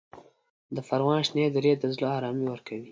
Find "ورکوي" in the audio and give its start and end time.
2.49-2.79